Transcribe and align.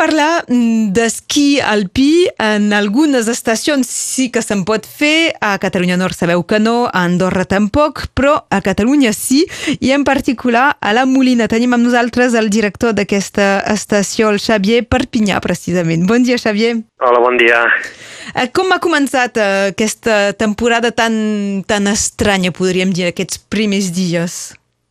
parlar 0.00 0.44
mm, 0.48 0.92
d'esquí 0.96 1.60
alpí. 1.60 2.28
En 2.40 2.72
algunes 2.72 3.28
estacions 3.28 3.88
sí 3.88 4.30
que 4.32 4.42
se'n 4.42 4.64
pot 4.68 4.86
fer, 4.88 5.34
a 5.44 5.58
Catalunya 5.60 5.98
Nord 6.00 6.16
sabeu 6.16 6.44
que 6.48 6.60
no, 6.62 6.86
a 6.88 7.04
Andorra 7.04 7.44
tampoc, 7.44 8.06
però 8.16 8.38
a 8.48 8.60
Catalunya 8.64 9.12
sí, 9.16 9.44
i 9.78 9.92
en 9.92 10.06
particular 10.08 10.78
a 10.80 10.94
la 10.96 11.04
Molina. 11.08 11.50
Tenim 11.52 11.76
amb 11.76 11.84
nosaltres 11.84 12.36
el 12.38 12.48
director 12.52 12.94
d'aquesta 12.96 13.50
estació, 13.74 14.30
el 14.32 14.40
Xavier 14.40 14.86
Perpinyà, 14.88 15.40
precisament. 15.44 16.06
Bon 16.08 16.24
dia, 16.24 16.40
Xavier. 16.40 16.78
Hola, 17.04 17.20
bon 17.20 17.36
dia. 17.40 17.66
Eh, 18.34 18.46
com 18.54 18.72
ha 18.72 18.80
començat 18.80 19.36
eh, 19.36 19.50
aquesta 19.74 20.32
temporada 20.38 20.94
tan, 20.96 21.12
tan 21.68 21.90
estranya, 21.90 22.54
podríem 22.56 22.94
dir, 22.96 23.10
aquests 23.10 23.42
primers 23.52 23.92
dies? 23.96 24.40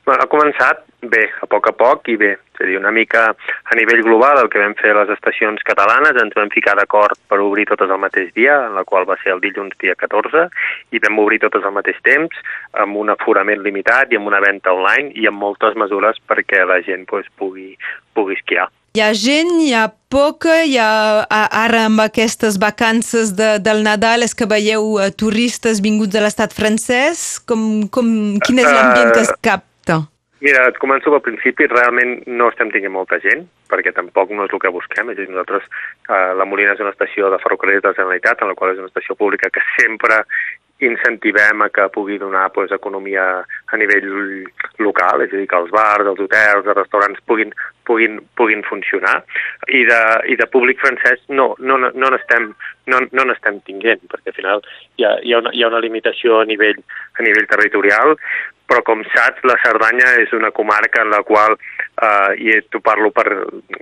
Ha 0.09 0.25
començat 0.29 0.88
bé, 1.01 1.29
a 1.41 1.47
poc 1.47 1.69
a 1.69 1.73
poc 1.75 2.09
i 2.11 2.17
bé. 2.19 2.31
És 2.59 2.63
a 2.63 2.67
dir, 2.67 2.77
una 2.79 2.91
mica 2.91 3.29
a 3.31 3.75
nivell 3.79 4.01
global 4.03 4.41
el 4.41 4.49
que 4.51 4.59
vam 4.59 4.75
fer 4.79 4.91
a 4.91 4.97
les 4.99 5.13
estacions 5.15 5.61
catalanes, 5.67 6.17
ens 6.19 6.35
vam 6.35 6.51
ficar 6.51 6.75
d'acord 6.75 7.15
per 7.31 7.39
obrir 7.39 7.69
totes 7.69 7.91
al 7.91 8.01
mateix 8.03 8.33
dia, 8.35 8.57
en 8.67 8.75
la 8.75 8.83
qual 8.83 9.07
va 9.07 9.15
ser 9.23 9.31
el 9.35 9.43
dilluns 9.43 9.77
dia 9.79 9.95
14, 9.95 10.49
i 10.91 10.99
vam 11.05 11.21
obrir 11.23 11.39
totes 11.45 11.63
al 11.63 11.75
mateix 11.77 12.01
temps, 12.03 12.35
amb 12.73 12.99
un 12.99 13.13
aforament 13.15 13.63
limitat 13.63 14.11
i 14.11 14.19
amb 14.19 14.27
una 14.27 14.43
venda 14.43 14.75
online 14.75 15.15
i 15.15 15.29
amb 15.29 15.39
moltes 15.39 15.79
mesures 15.79 16.19
perquè 16.27 16.65
la 16.67 16.81
gent 16.83 17.07
pues, 17.07 17.31
pugui, 17.39 17.71
pugui 18.13 18.35
esquiar. 18.35 18.67
Hi 18.97 19.03
ha 19.05 19.11
gent, 19.13 19.51
hi 19.61 19.69
ha 19.77 19.85
poca, 20.09 20.63
hi 20.65 20.79
ha 20.81 21.21
ara 21.29 21.83
amb 21.85 22.01
aquestes 22.01 22.57
vacances 22.59 23.35
de, 23.37 23.51
del 23.61 23.83
Nadal 23.85 24.25
és 24.25 24.33
que 24.33 24.49
veieu 24.49 24.95
uh, 24.97 25.11
turistes 25.13 25.79
vinguts 25.85 26.11
de 26.11 26.25
l'estat 26.25 26.55
francès? 26.57 27.37
Com, 27.45 27.85
com, 27.93 28.09
quin 28.41 28.63
és 28.65 28.67
l'ambient 28.67 29.13
que 29.13 29.27
es 29.27 29.33
cap? 29.45 29.68
Mira, 30.39 30.63
et 30.71 30.77
començo 30.79 31.11
pel 31.11 31.23
principi. 31.25 31.67
Realment 31.67 32.21
no 32.31 32.47
estem 32.51 32.71
tinguent 32.71 32.93
molta 32.95 33.19
gent, 33.23 33.43
perquè 33.71 33.91
tampoc 33.95 34.31
no 34.31 34.45
és 34.47 34.53
el 34.55 34.61
que 34.63 34.71
busquem. 34.71 35.11
És 35.11 35.19
dir, 35.19 35.27
nosaltres, 35.27 35.65
eh, 36.07 36.31
la 36.39 36.47
Molina 36.47 36.75
és 36.77 36.83
una 36.83 36.93
estació 36.95 37.31
de 37.33 37.41
ferrocarrils 37.43 37.83
de 37.83 37.91
la 37.91 37.97
Generalitat, 37.97 38.41
en 38.41 38.51
la 38.53 38.55
qual 38.55 38.71
és 38.71 38.79
una 38.79 38.91
estació 38.91 39.17
pública 39.19 39.51
que 39.51 39.65
sempre 39.75 40.23
incentivem 40.85 41.61
a 41.61 41.69
que 41.69 41.87
pugui 41.89 42.17
donar 42.17 42.49
pues, 42.55 42.71
economia 42.71 43.23
a 43.43 43.77
nivell 43.77 44.07
local, 44.79 45.23
és 45.25 45.33
a 45.33 45.37
dir, 45.37 45.47
que 45.49 45.59
els 45.59 45.71
bars, 45.75 46.07
els 46.07 46.21
hotels, 46.23 46.65
els 46.65 46.77
restaurants 46.77 47.19
puguin, 47.27 47.51
puguin, 47.87 48.19
puguin 48.39 48.63
funcionar. 48.67 49.17
I 49.67 49.83
de, 49.89 50.01
i 50.31 50.37
de 50.39 50.47
públic 50.53 50.79
francès 50.79 51.21
no, 51.27 51.51
no, 51.59 51.77
no 51.79 52.13
n'estem 52.13 52.53
no, 52.89 53.01
no 53.11 53.25
n'estem 53.27 53.59
tinguent, 53.67 54.01
perquè 54.09 54.31
al 54.31 54.37
final 54.37 54.63
hi 54.97 55.05
ha, 55.05 55.17
hi, 55.23 55.33
ha 55.33 55.41
una, 55.43 55.53
hi 55.53 55.63
ha 55.63 55.69
una 55.71 55.83
limitació 55.83 56.39
a 56.39 56.47
nivell, 56.49 56.79
a 57.19 57.25
nivell 57.25 57.49
territorial, 57.51 58.15
però 58.69 58.83
com 58.85 59.03
saps, 59.13 59.43
la 59.49 59.57
Cerdanya 59.63 60.15
és 60.23 60.33
una 60.37 60.51
comarca 60.55 61.03
en 61.03 61.13
la 61.13 61.21
qual, 61.25 61.57
eh, 62.01 62.31
i 62.39 62.55
t'ho 62.71 62.81
parlo 62.83 63.11
per, 63.15 63.27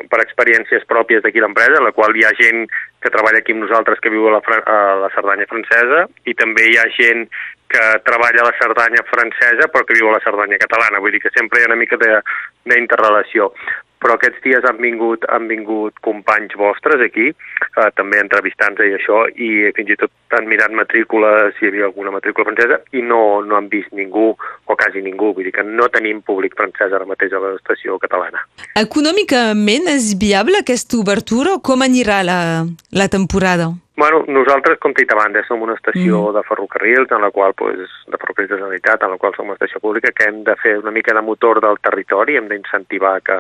per 0.10 0.22
experiències 0.24 0.88
pròpies 0.90 1.24
d'aquí 1.24 1.44
l'empresa, 1.44 1.80
en 1.80 1.88
la 1.88 1.94
qual 1.96 2.16
hi 2.16 2.26
ha 2.26 2.34
gent 2.40 2.66
que 3.04 3.14
treballa 3.14 3.42
aquí 3.44 3.56
amb 3.56 3.66
nosaltres 3.66 4.02
que 4.04 4.14
viu 4.14 4.28
a 4.28 4.38
la, 4.38 4.42
a 4.42 4.80
la 5.04 5.12
Cerdanya 5.16 5.50
francesa 5.50 6.06
i 6.26 6.36
també 6.38 6.70
hi 6.70 6.78
ha 6.82 6.88
gent 6.98 7.28
que 7.68 7.84
treballa 8.08 8.44
a 8.44 8.48
la 8.48 8.56
Cerdanya 8.60 9.04
francesa 9.10 9.68
però 9.72 9.84
que 9.86 9.98
viu 9.98 10.10
a 10.10 10.16
la 10.16 10.24
Cerdanya 10.24 10.60
catalana, 10.62 11.04
vull 11.04 11.14
dir 11.16 11.24
que 11.24 11.34
sempre 11.36 11.60
hi 11.60 11.68
ha 11.68 11.72
una 11.74 11.80
mica 11.80 12.00
d'interrelació 12.00 13.52
però 14.02 14.16
aquests 14.18 14.42
dies 14.44 14.66
han 14.68 14.78
vingut, 14.82 15.26
han 15.34 15.48
vingut 15.50 15.98
companys 16.06 16.54
vostres 16.60 17.02
aquí, 17.04 17.32
eh, 17.32 17.90
també 17.98 18.22
entrevistant-se 18.22 18.88
i 18.88 18.96
això, 18.98 19.24
i 19.34 19.50
fins 19.78 19.94
i 19.94 19.98
tot 20.00 20.14
han 20.38 20.48
mirat 20.50 20.74
matrícules, 20.76 21.56
si 21.58 21.66
hi 21.66 21.72
havia 21.72 21.88
alguna 21.88 22.14
matrícula 22.14 22.50
francesa, 22.50 22.82
i 22.98 23.02
no, 23.02 23.42
no 23.42 23.58
han 23.58 23.70
vist 23.72 23.94
ningú, 23.96 24.30
o 24.66 24.76
quasi 24.76 25.02
ningú, 25.02 25.32
vull 25.34 25.48
dir 25.48 25.56
que 25.56 25.66
no 25.66 25.90
tenim 25.94 26.22
públic 26.22 26.58
francès 26.60 26.94
ara 26.94 27.10
mateix 27.10 27.34
a 27.34 27.42
l'estació 27.44 27.98
catalana. 28.04 28.44
Econòmicament 28.78 29.90
és 29.96 30.14
viable 30.20 30.62
aquesta 30.62 31.00
obertura 31.00 31.58
o 31.58 31.64
com 31.64 31.86
anirà 31.86 32.22
la, 32.28 32.40
la 32.92 33.10
temporada? 33.12 33.72
Bueno, 33.98 34.20
nosaltres, 34.30 34.78
com 34.78 34.94
t'he 34.94 35.08
dit 35.08 35.14
abans, 35.16 35.34
eh, 35.40 35.46
som 35.48 35.64
una 35.66 35.74
estació 35.74 36.20
mm. 36.28 36.34
de 36.36 36.44
ferrocarrils, 36.46 37.10
en 37.16 37.24
la 37.26 37.32
qual, 37.34 37.56
pues, 37.58 37.80
de 38.06 38.20
ferrocarrils 38.20 38.52
de 38.52 38.60
Generalitat, 38.60 39.02
en 39.02 39.16
la 39.16 39.18
qual 39.18 39.34
som 39.34 39.50
una 39.50 39.58
estació 39.58 39.82
pública, 39.82 40.12
que 40.14 40.28
hem 40.30 40.44
de 40.46 40.54
fer 40.62 40.76
una 40.78 40.94
mica 40.94 41.16
de 41.18 41.24
motor 41.26 41.64
del 41.66 41.82
territori, 41.82 42.38
hem 42.38 42.52
d'incentivar 42.52 43.16
que, 43.26 43.40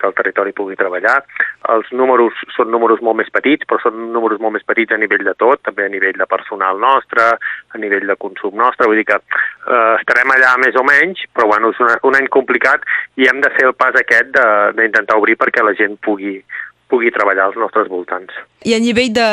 que 0.00 0.08
el 0.08 0.16
territori 0.16 0.54
pugui 0.56 0.78
treballar. 0.80 1.18
Els 1.74 1.90
números 1.92 2.36
són 2.56 2.72
números 2.72 3.02
molt 3.04 3.20
més 3.20 3.30
petits, 3.32 3.68
però 3.68 3.80
són 3.82 4.08
números 4.14 4.40
molt 4.42 4.56
més 4.56 4.66
petits 4.66 4.96
a 4.96 5.00
nivell 5.00 5.26
de 5.26 5.36
tot, 5.38 5.62
també 5.66 5.86
a 5.86 5.92
nivell 5.92 6.16
de 6.18 6.28
personal 6.30 6.80
nostre, 6.80 7.26
a 7.36 7.82
nivell 7.82 8.08
de 8.08 8.16
consum 8.20 8.56
nostre, 8.58 8.88
vull 8.88 9.00
dir 9.00 9.08
que 9.12 9.20
eh, 9.20 9.94
estarem 10.00 10.32
allà 10.34 10.56
més 10.64 10.78
o 10.80 10.86
menys, 10.86 11.26
però 11.36 11.50
bueno, 11.52 11.74
és 11.74 11.84
un, 11.84 11.92
un 12.10 12.18
any 12.18 12.30
complicat 12.32 12.86
i 13.20 13.28
hem 13.28 13.44
de 13.44 13.52
fer 13.58 13.68
el 13.68 13.76
pas 13.78 13.96
aquest 14.00 14.34
d'intentar 14.76 15.18
obrir 15.20 15.36
perquè 15.40 15.64
la 15.64 15.76
gent 15.78 15.98
pugui, 16.04 16.38
pugui 16.90 17.12
treballar 17.14 17.48
als 17.48 17.58
nostres 17.60 17.88
voltants. 17.88 18.34
I 18.66 18.74
a 18.76 18.80
nivell 18.82 19.12
de, 19.16 19.28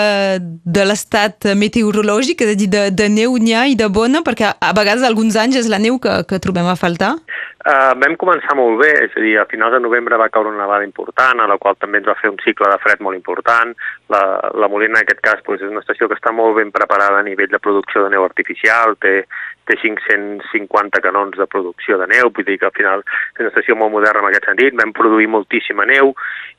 de 0.64 0.86
l'estat 0.88 1.50
meteorològic, 1.60 2.46
és 2.46 2.54
a 2.54 2.60
dir, 2.60 2.70
de, 2.72 2.84
de 2.96 3.10
neu 3.12 3.36
n'hi 3.42 3.56
ha 3.58 3.66
i 3.68 3.76
de 3.80 3.90
bona, 3.92 4.22
perquè 4.24 4.54
a 4.54 4.72
vegades 4.78 5.04
alguns 5.04 5.36
anys 5.40 5.60
és 5.64 5.70
la 5.72 5.82
neu 5.82 6.00
que, 6.00 6.22
que 6.30 6.40
trobem 6.44 6.70
a 6.70 6.78
faltar? 6.80 7.18
Uh, 7.68 7.92
vam 8.00 8.14
començar 8.16 8.56
molt 8.56 8.78
bé, 8.80 8.94
és 9.10 9.16
a 9.18 9.22
dir, 9.24 9.34
a 9.42 9.48
finals 9.52 9.74
de 9.76 9.82
novembre 9.84 10.16
va 10.22 10.30
caure 10.32 10.54
una 10.54 10.62
nevada 10.62 10.86
important, 10.88 11.42
a 11.44 11.50
la 11.52 11.58
qual 11.60 11.76
també 11.76 12.00
ens 12.00 12.08
va 12.08 12.16
fer 12.22 12.32
un 12.32 12.40
cicle 12.46 12.70
de 12.72 12.80
fred 12.80 13.02
molt 13.04 13.18
important. 13.18 13.74
La, 14.14 14.22
la 14.56 14.70
Molina, 14.72 14.96
en 14.96 15.04
aquest 15.04 15.20
cas, 15.26 15.42
doncs, 15.44 15.66
és 15.66 15.74
una 15.74 15.84
estació 15.84 16.08
que 16.08 16.16
està 16.16 16.32
molt 16.32 16.56
ben 16.62 16.72
preparada 16.72 17.20
a 17.20 17.28
nivell 17.28 17.52
de 17.52 17.60
producció 17.60 18.06
de 18.06 18.14
neu 18.14 18.24
artificial, 18.24 18.96
té, 19.04 19.26
té 19.68 19.76
550 19.82 21.04
canons 21.04 21.36
de 21.36 21.50
producció 21.52 22.00
de 22.00 22.08
neu, 22.14 22.32
vull 22.32 22.48
dir 22.48 22.56
que 22.62 22.70
al 22.70 22.78
final 22.78 23.04
és 23.04 23.44
una 23.44 23.52
estació 23.52 23.76
molt 23.76 23.98
moderna 23.98 24.24
en 24.24 24.32
aquest 24.32 24.48
sentit, 24.48 24.78
vam 24.80 24.96
produir 24.96 25.28
moltíssima 25.36 25.90
neu 25.90 26.14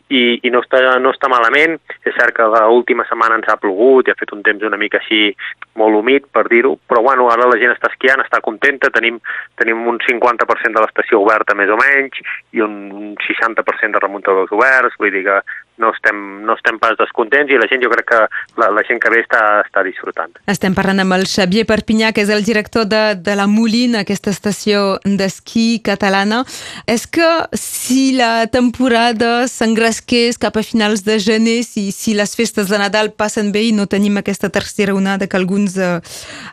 i, 0.08 0.40
i 0.42 0.50
no, 0.52 0.62
està, 0.64 0.80
no 1.02 1.12
està 1.14 1.30
malament. 1.30 1.76
És 2.06 2.16
cert 2.16 2.36
que 2.36 2.46
l'última 2.48 3.06
setmana 3.08 3.38
ens 3.38 3.48
ha 3.50 3.58
plogut 3.60 4.08
i 4.08 4.12
ha 4.12 4.18
fet 4.18 4.32
un 4.36 4.42
temps 4.46 4.64
una 4.64 4.80
mica 4.80 5.00
així 5.02 5.32
molt 5.78 5.98
humit, 5.98 6.26
per 6.34 6.46
dir-ho, 6.50 6.74
però 6.88 7.02
bueno, 7.04 7.28
ara 7.32 7.48
la 7.48 7.58
gent 7.60 7.74
està 7.74 7.92
esquiant, 7.92 8.24
està 8.24 8.40
contenta, 8.44 8.90
tenim, 8.94 9.20
tenim 9.60 9.84
un 9.86 10.00
50% 10.04 10.74
de 10.74 10.84
l'estació 10.84 11.22
oberta 11.22 11.56
més 11.58 11.70
o 11.70 11.78
menys 11.78 12.18
i 12.56 12.64
un 12.64 13.14
60% 13.28 13.94
de 13.94 14.02
remuntadors 14.02 14.52
oberts, 14.56 14.98
vull 14.98 15.14
dir 15.14 15.24
que 15.28 15.40
no 15.82 15.92
estem, 15.94 16.22
no 16.46 16.56
estem 16.58 16.80
pas 16.80 16.96
descontents 16.98 17.52
i 17.52 17.60
la 17.60 17.68
gent, 17.70 17.82
jo 17.84 17.92
crec 17.92 18.08
que 18.08 18.22
la, 18.60 18.70
la 18.74 18.86
gent 18.88 19.02
que 19.02 19.12
ve 19.12 19.22
està, 19.24 19.42
està 19.66 19.84
disfrutant. 19.86 20.32
Estem 20.48 20.76
parlant 20.78 21.04
amb 21.04 21.18
el 21.18 21.26
Xavier 21.28 21.66
Perpinyà, 21.68 22.14
que 22.14 22.24
és 22.24 22.32
el 22.32 22.46
director 22.46 22.88
de, 22.88 23.02
de 23.20 23.36
la 23.38 23.48
Molina, 23.50 24.06
aquesta 24.06 24.32
estació 24.32 24.98
d'esquí 25.04 25.82
catalana. 25.84 26.44
És 26.88 27.06
que 27.10 27.28
si 27.58 28.12
la 28.16 28.46
temporada 28.52 29.46
s'engràcia 29.50 29.98
fresquers 29.98 30.38
cap 30.38 30.56
a 30.56 30.62
finals 30.62 31.04
de 31.04 31.18
gener, 31.18 31.64
si, 31.64 31.90
si 31.92 32.14
les 32.14 32.34
festes 32.36 32.68
de 32.68 32.78
Nadal 32.78 33.12
passen 33.12 33.52
bé 33.52 33.68
i 33.68 33.72
no 33.72 33.86
tenim 33.86 34.16
aquesta 34.18 34.48
tercera 34.48 34.94
onada 34.94 35.26
que 35.26 35.36
alguns 35.36 35.76
eh, 35.76 36.00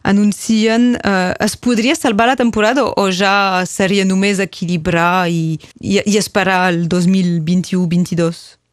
anuncien, 0.03 0.95
eh, 1.03 1.33
es 1.39 1.55
podria 1.57 1.95
salvar 1.95 2.27
la 2.27 2.35
temporada 2.35 2.85
o 2.85 3.09
ja 3.11 3.65
seria 3.65 4.05
només 4.05 4.39
equilibrar 4.39 5.27
i, 5.29 5.59
i, 5.79 6.01
i 6.05 6.17
esperar 6.17 6.69
el 6.73 6.87
2021-22? 6.89 8.64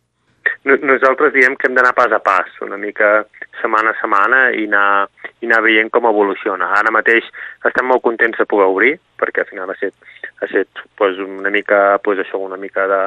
Nosaltres 0.64 1.32
diem 1.34 1.56
que 1.58 1.68
hem 1.68 1.74
d'anar 1.74 1.94
pas 1.94 2.12
a 2.14 2.20
pas, 2.22 2.50
una 2.62 2.78
mica 2.78 3.24
setmana 3.60 3.90
a 3.90 3.98
setmana 3.98 4.42
i 4.54 4.66
anar, 4.68 5.08
i 5.42 5.48
anar 5.48 5.62
veient 5.64 5.90
com 5.90 6.06
evoluciona. 6.06 6.70
Ara 6.78 6.92
mateix 6.94 7.26
estem 7.66 7.88
molt 7.90 8.02
contents 8.06 8.38
de 8.38 8.46
poder 8.48 8.68
obrir, 8.70 8.92
perquè 9.18 9.42
al 9.42 9.50
final 9.50 9.70
ha 9.70 9.76
estat, 9.76 9.94
ha 10.40 10.46
estat 10.48 10.82
pues, 10.98 11.18
una 11.22 11.50
mica, 11.50 11.98
pues, 12.02 12.22
això, 12.22 12.40
una 12.42 12.58
mica 12.58 12.86
de, 12.90 13.00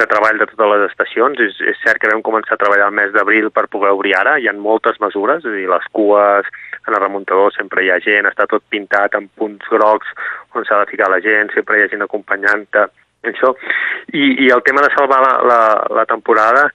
de 0.00 0.08
treball 0.10 0.40
de 0.40 0.48
totes 0.50 0.72
les 0.72 0.86
estacions. 0.90 1.40
És, 1.44 1.60
és 1.72 1.80
cert 1.84 2.00
que 2.00 2.12
vam 2.12 2.24
començar 2.24 2.56
a 2.56 2.62
treballar 2.64 2.88
el 2.88 2.98
mes 3.00 3.12
d'abril 3.16 3.50
per 3.52 3.68
poder 3.72 3.92
obrir 3.96 4.16
ara, 4.18 4.38
hi 4.38 4.48
ha 4.48 4.56
moltes 4.56 5.00
mesures, 5.04 5.44
és 5.44 5.52
a 5.52 5.56
dir, 5.56 5.68
les 5.70 5.88
cues, 5.92 6.50
en 6.84 6.92
el 6.92 7.00
remuntador 7.00 7.52
sempre 7.56 7.84
hi 7.84 7.92
ha 7.92 8.00
gent, 8.04 8.28
està 8.28 8.48
tot 8.48 8.64
pintat 8.68 9.16
amb 9.16 9.32
punts 9.40 9.68
grocs 9.72 10.10
on 10.54 10.64
s'ha 10.64 10.82
de 10.82 10.90
ficar 10.90 11.08
la 11.10 11.20
gent, 11.24 11.50
sempre 11.54 11.78
hi 11.78 11.84
ha 11.84 11.90
gent 11.90 12.04
acompanyant-te, 12.04 12.84
això. 13.32 13.54
I, 14.12 14.46
I 14.46 14.50
el 14.54 14.62
tema 14.66 14.82
de 14.84 14.92
salvar 14.94 15.20
la, 15.24 15.34
la, 15.48 15.60
la 16.00 16.06
temporada 16.06 16.68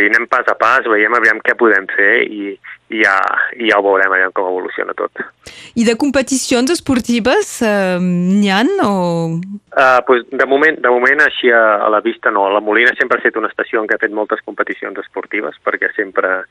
dir, 0.00 0.10
anem 0.12 0.28
pas 0.30 0.46
a 0.48 0.54
pas, 0.58 0.86
veiem 0.88 1.14
aviam 1.18 1.40
què 1.44 1.54
podem 1.58 1.86
fer 1.92 2.22
i, 2.24 2.54
i 2.92 3.02
ja, 3.02 3.16
i 3.56 3.70
ja 3.70 3.78
ho 3.78 3.84
veurem 3.84 4.12
aviam 4.12 4.32
com 4.36 4.48
evoluciona 4.48 4.94
tot. 4.96 5.22
I 5.78 5.86
de 5.88 5.96
competicions 6.00 6.72
esportives 6.72 7.54
eh, 7.66 7.98
n'hi 8.00 8.50
ha 8.52 8.62
o...? 8.84 8.92
Uh, 9.72 10.00
pues 10.06 10.24
de, 10.30 10.46
moment, 10.46 10.76
de 10.84 10.90
moment 10.92 11.24
així 11.24 11.52
a, 11.52 11.62
a 11.86 11.88
la 11.92 12.02
vista 12.04 12.30
no. 12.30 12.48
La 12.52 12.60
Molina 12.60 12.92
sempre 12.98 13.18
ha 13.18 13.22
estat 13.22 13.38
una 13.40 13.50
estació 13.52 13.80
en 13.80 13.88
què 13.88 13.96
ha 13.96 14.02
fet 14.02 14.12
moltes 14.12 14.42
competicions 14.44 14.98
esportives 15.00 15.56
perquè 15.64 15.92
sempre, 15.96 16.42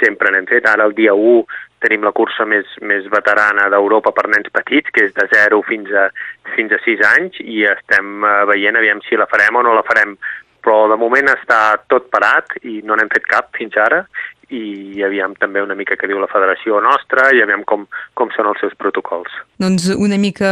sempre 0.00 0.32
n'hem 0.32 0.48
fet. 0.48 0.68
Ara 0.68 0.88
el 0.88 0.96
dia 0.96 1.14
1 1.14 1.44
tenim 1.80 2.04
la 2.04 2.12
cursa 2.16 2.44
més, 2.48 2.68
més 2.84 3.06
veterana 3.12 3.68
d'Europa 3.72 4.12
per 4.16 4.26
nens 4.32 4.48
petits, 4.52 4.92
que 4.92 5.06
és 5.08 5.14
de 5.16 5.26
0 5.32 5.60
fins 5.68 5.92
a, 5.96 6.08
fins 6.56 6.72
a 6.76 6.80
6 6.84 7.04
anys, 7.14 7.40
i 7.40 7.64
estem 7.68 8.24
uh, 8.24 8.44
veient 8.50 8.76
aviam 8.80 9.00
si 9.06 9.16
la 9.20 9.28
farem 9.30 9.60
o 9.60 9.64
no 9.64 9.76
la 9.76 9.86
farem 9.86 10.16
però 10.64 10.84
de 10.92 10.98
moment 11.00 11.32
està 11.32 11.60
tot 11.92 12.10
parat 12.12 12.58
i 12.62 12.80
no 12.84 12.98
n'hem 12.98 13.10
fet 13.12 13.26
cap 13.30 13.50
fins 13.56 13.76
ara 13.80 14.04
i 14.50 15.02
aviam 15.06 15.34
també 15.38 15.62
una 15.62 15.76
mica 15.78 15.96
què 15.98 16.08
diu 16.10 16.18
la 16.18 16.28
federació 16.30 16.80
nostra 16.82 17.28
i 17.36 17.42
aviam 17.42 17.62
com, 17.68 17.84
com 18.18 18.32
són 18.34 18.48
els 18.50 18.58
seus 18.62 18.74
protocols. 18.78 19.30
Doncs 19.62 19.86
una 19.94 20.18
mica 20.18 20.50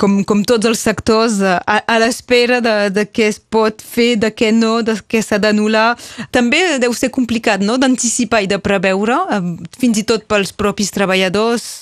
com, 0.00 0.20
com 0.28 0.42
tots 0.48 0.68
els 0.68 0.82
sectors 0.84 1.40
a, 1.40 1.56
a 1.64 1.98
l'espera 2.02 2.60
de, 2.64 2.76
de 2.92 3.06
què 3.08 3.30
es 3.32 3.40
pot 3.40 3.80
fer, 3.82 4.14
de 4.20 4.32
què 4.36 4.52
no, 4.54 4.80
de 4.84 4.98
què 5.08 5.22
s'ha 5.24 5.40
d'anul·lar. 5.42 5.94
També 6.34 6.60
deu 6.82 6.92
ser 6.96 7.12
complicat 7.14 7.64
no? 7.64 7.78
d'anticipar 7.80 8.44
i 8.44 8.50
de 8.52 8.60
preveure, 8.62 9.16
eh, 9.32 9.40
fins 9.80 10.02
i 10.02 10.06
tot 10.08 10.28
pels 10.28 10.52
propis 10.52 10.92
treballadors. 10.94 11.72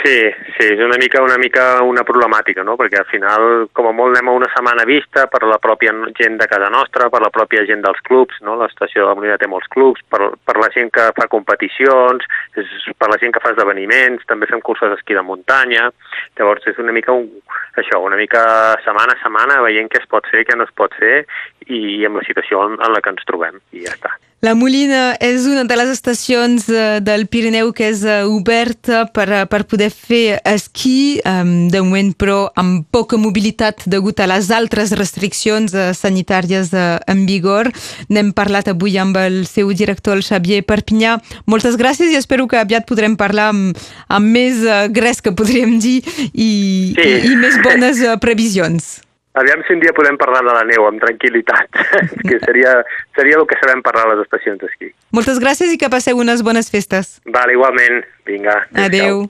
Sí, 0.00 0.16
sí, 0.56 0.64
és 0.64 0.80
una 0.80 0.96
mica 0.96 1.20
una 1.20 1.36
mica 1.36 1.64
una 1.84 2.04
problemàtica, 2.08 2.62
no? 2.64 2.76
perquè 2.80 3.00
al 3.00 3.08
final, 3.10 3.66
com 3.76 3.90
a 3.90 3.92
molt, 3.92 4.14
anem 4.16 4.30
a 4.30 4.36
una 4.38 4.48
setmana 4.54 4.86
vista 4.88 5.26
per 5.28 5.42
la 5.48 5.58
pròpia 5.60 5.92
gent 6.16 6.38
de 6.40 6.48
casa 6.48 6.70
nostra, 6.72 7.10
per 7.12 7.20
la 7.20 7.32
pròpia 7.34 7.66
gent 7.68 7.82
dels 7.84 8.00
clubs, 8.06 8.38
no? 8.46 8.56
l'estació 8.60 9.02
de 9.02 9.10
la 9.10 9.16
Molina 9.18 9.36
té 9.40 9.50
molts 9.50 9.68
clubs, 9.74 10.00
per, 10.08 10.30
per 10.46 10.56
la 10.62 10.70
gent 10.72 10.88
que 10.94 11.10
fa 11.18 11.28
competicions, 11.34 12.24
per 12.54 13.10
la 13.12 13.20
gent 13.20 13.36
que 13.36 13.44
fa 13.44 13.52
esdeveniments, 13.52 14.24
també 14.30 14.48
fem 14.48 14.64
cursos 14.64 14.94
d'esquí 14.94 15.18
de 15.18 15.26
muntanya, 15.26 15.90
llavors 16.38 16.64
és 16.70 16.80
una 16.80 16.96
mica 16.96 17.12
un, 17.12 17.28
això, 17.82 18.00
una 18.00 18.16
mica 18.20 18.42
setmana 18.86 19.18
a 19.18 19.22
setmana 19.26 19.60
veient 19.66 19.92
què 19.92 20.00
es 20.00 20.08
pot 20.08 20.24
fer, 20.32 20.46
què 20.48 20.56
no 20.56 20.64
es 20.64 20.74
pot 20.80 20.96
fer 20.96 21.26
i 21.68 22.06
amb 22.08 22.22
la 22.22 22.26
situació 22.30 22.64
en, 22.70 22.80
en 22.80 22.96
la 22.96 23.04
que 23.04 23.12
ens 23.12 23.28
trobem, 23.28 23.60
i 23.76 23.84
ja 23.84 23.96
està. 23.98 24.16
La 24.40 24.54
Molina 24.56 25.18
és 25.20 25.44
una 25.44 25.66
de 25.68 25.76
les 25.76 25.90
estacions 25.92 26.64
eh, 26.72 27.00
del 27.04 27.26
Pirineu 27.28 27.74
que 27.76 27.90
és 27.92 28.00
eh, 28.08 28.22
oberta 28.24 29.02
per, 29.12 29.26
eh, 29.28 29.40
per 29.44 29.66
poder 29.68 29.90
fer 29.92 30.38
esquí, 30.48 31.20
de 31.20 31.82
moment 31.84 32.14
però 32.16 32.38
amb 32.58 32.86
poca 32.88 33.18
mobilitat 33.20 33.84
degut 33.92 34.22
a 34.22 34.28
les 34.30 34.48
altres 34.54 34.94
restriccions 34.96 35.74
sanitàries 35.98 36.72
en 36.72 37.26
vigor. 37.28 37.68
N'hem 38.08 38.32
parlat 38.36 38.70
avui 38.72 38.96
amb 39.02 39.18
el 39.20 39.42
seu 39.50 39.74
director, 39.76 40.16
el 40.16 40.24
Xavier 40.24 40.62
Perpinyà. 40.64 41.18
Moltes 41.44 41.76
gràcies 41.80 42.08
i 42.08 42.16
espero 42.16 42.48
que 42.48 42.60
aviat 42.60 42.88
podrem 42.88 43.18
parlar 43.20 43.50
amb, 43.52 43.84
amb 44.08 44.32
més 44.38 44.64
gres 44.96 45.20
que 45.20 45.36
podríem 45.36 45.76
dir 45.84 46.00
i, 46.00 46.50
sí. 46.96 47.04
i, 47.04 47.14
i 47.28 47.36
més 47.36 47.60
bones 47.66 48.02
previsions. 48.24 49.00
Aviam 49.40 49.64
si 49.66 49.72
un 49.72 49.80
dia 49.80 49.94
podem 49.96 50.18
parlar 50.20 50.44
de 50.44 50.52
la 50.52 50.64
neu 50.68 50.84
amb 50.88 51.00
tranquil·litat, 51.00 51.82
que 52.28 52.38
seria, 52.44 52.76
seria 53.16 53.40
el 53.40 53.46
que 53.48 53.58
sabem 53.62 53.80
parlar 53.86 54.06
a 54.06 54.14
les 54.14 54.24
estacions 54.26 54.60
d'esquí. 54.60 54.92
Moltes 55.16 55.40
gràcies 55.42 55.72
i 55.72 55.80
que 55.80 55.88
passeu 55.92 56.20
unes 56.20 56.44
bones 56.46 56.68
festes. 56.72 57.18
Vale, 57.24 57.56
igualment. 57.56 58.02
Vinga. 58.28 58.62
Adéu. 58.74 58.86
Adéu. 58.86 59.28